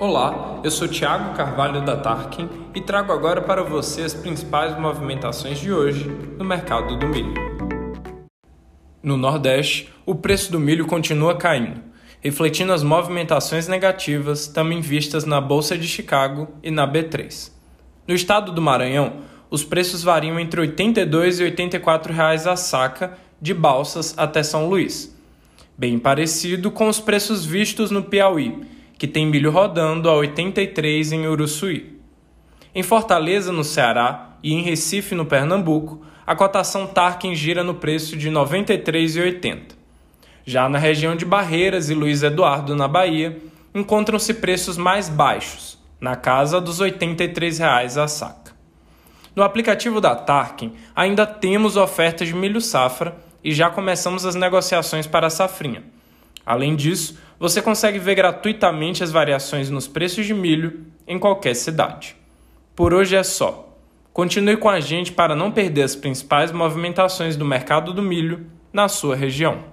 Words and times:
Olá, 0.00 0.62
eu 0.64 0.70
sou 0.70 0.88
Thiago 0.88 1.36
Carvalho 1.36 1.84
da 1.84 1.94
Tarkin 1.94 2.48
e 2.74 2.80
trago 2.80 3.12
agora 3.12 3.42
para 3.42 3.62
você 3.62 4.00
as 4.00 4.14
principais 4.14 4.80
movimentações 4.80 5.58
de 5.58 5.70
hoje 5.70 6.08
no 6.38 6.42
mercado 6.42 6.96
do 6.96 7.06
milho. 7.06 7.34
No 9.02 9.18
Nordeste, 9.18 9.92
o 10.06 10.14
preço 10.14 10.50
do 10.50 10.58
milho 10.58 10.86
continua 10.86 11.36
caindo, 11.36 11.82
refletindo 12.22 12.72
as 12.72 12.82
movimentações 12.82 13.68
negativas 13.68 14.46
também 14.46 14.80
vistas 14.80 15.26
na 15.26 15.38
Bolsa 15.38 15.76
de 15.76 15.86
Chicago 15.86 16.48
e 16.62 16.70
na 16.70 16.90
B3. 16.90 17.52
No 18.08 18.14
estado 18.14 18.52
do 18.52 18.62
Maranhão, 18.62 19.16
os 19.50 19.64
preços 19.64 20.02
variam 20.02 20.40
entre 20.40 20.62
R$ 20.62 20.68
82 20.68 21.40
e 21.40 21.44
84 21.44 22.10
reais 22.14 22.46
a 22.46 22.56
saca 22.56 23.18
de 23.38 23.52
balsas 23.52 24.14
até 24.16 24.42
São 24.42 24.66
Luís, 24.66 25.14
bem 25.76 25.98
parecido 25.98 26.70
com 26.70 26.88
os 26.88 26.98
preços 26.98 27.44
vistos 27.44 27.90
no 27.90 28.02
Piauí 28.02 28.79
que 29.00 29.08
tem 29.08 29.24
milho 29.24 29.50
rodando 29.50 30.10
a 30.10 30.14
83 30.14 31.12
em 31.12 31.26
Uruçuí. 31.26 31.98
Em 32.74 32.82
Fortaleza, 32.82 33.50
no 33.50 33.64
Ceará, 33.64 34.36
e 34.42 34.52
em 34.52 34.60
Recife, 34.60 35.14
no 35.14 35.24
Pernambuco, 35.24 36.04
a 36.26 36.36
cotação 36.36 36.86
Tarkin 36.86 37.34
gira 37.34 37.64
no 37.64 37.72
preço 37.72 38.14
de 38.14 38.28
R$ 38.28 38.34
93,80. 38.34 39.58
Já 40.44 40.68
na 40.68 40.76
região 40.78 41.16
de 41.16 41.24
Barreiras 41.24 41.88
e 41.88 41.94
Luiz 41.94 42.22
Eduardo, 42.22 42.76
na 42.76 42.86
Bahia, 42.86 43.38
encontram-se 43.74 44.34
preços 44.34 44.76
mais 44.76 45.08
baixos, 45.08 45.78
na 45.98 46.14
casa 46.14 46.60
dos 46.60 46.80
R$ 46.80 46.90
83,00 46.90 48.02
a 48.02 48.06
saca. 48.06 48.52
No 49.34 49.42
aplicativo 49.42 49.98
da 49.98 50.14
Tarkin, 50.14 50.74
ainda 50.94 51.24
temos 51.24 51.78
ofertas 51.78 52.28
de 52.28 52.34
milho 52.34 52.60
safra 52.60 53.16
e 53.42 53.54
já 53.54 53.70
começamos 53.70 54.26
as 54.26 54.34
negociações 54.34 55.06
para 55.06 55.28
a 55.28 55.30
safrinha. 55.30 55.84
Além 56.44 56.76
disso, 56.76 57.18
você 57.38 57.62
consegue 57.62 57.98
ver 57.98 58.14
gratuitamente 58.14 59.02
as 59.02 59.10
variações 59.10 59.70
nos 59.70 59.88
preços 59.88 60.26
de 60.26 60.34
milho 60.34 60.86
em 61.06 61.18
qualquer 61.18 61.54
cidade. 61.54 62.16
Por 62.76 62.92
hoje 62.92 63.16
é 63.16 63.22
só. 63.22 63.76
Continue 64.12 64.56
com 64.56 64.68
a 64.68 64.80
gente 64.80 65.12
para 65.12 65.36
não 65.36 65.50
perder 65.50 65.82
as 65.82 65.96
principais 65.96 66.52
movimentações 66.52 67.36
do 67.36 67.44
mercado 67.44 67.92
do 67.92 68.02
milho 68.02 68.46
na 68.72 68.88
sua 68.88 69.14
região. 69.16 69.64